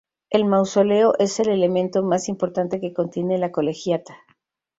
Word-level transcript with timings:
El 0.31 0.45
mausoleo 0.45 1.13
es 1.19 1.39
el 1.41 1.49
elemento 1.49 2.01
más 2.01 2.27
importante 2.27 2.79
que 2.81 2.91
contiene 2.91 3.37
la 3.37 3.51
colegiata. 3.51 4.17